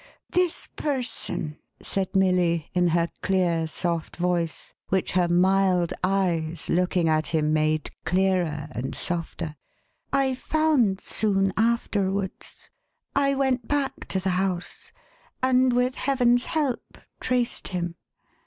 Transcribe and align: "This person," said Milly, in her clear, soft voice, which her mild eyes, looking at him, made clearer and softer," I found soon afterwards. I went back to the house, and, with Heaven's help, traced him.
"This 0.31 0.65
person," 0.65 1.59
said 1.79 2.15
Milly, 2.15 2.71
in 2.73 2.87
her 2.87 3.07
clear, 3.21 3.67
soft 3.67 4.15
voice, 4.17 4.73
which 4.89 5.11
her 5.11 5.27
mild 5.27 5.93
eyes, 6.03 6.69
looking 6.69 7.07
at 7.07 7.27
him, 7.27 7.53
made 7.53 7.91
clearer 8.03 8.67
and 8.71 8.95
softer," 8.95 9.55
I 10.11 10.33
found 10.33 11.01
soon 11.01 11.53
afterwards. 11.55 12.71
I 13.15 13.35
went 13.35 13.67
back 13.67 14.07
to 14.07 14.19
the 14.19 14.31
house, 14.31 14.91
and, 15.43 15.71
with 15.71 15.93
Heaven's 15.93 16.45
help, 16.45 16.97
traced 17.19 17.67
him. 17.67 17.93